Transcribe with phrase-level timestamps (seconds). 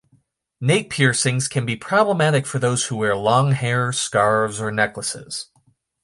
[0.59, 5.51] Nape piercings can be problematic for those who wear long hair, scarves, or necklaces.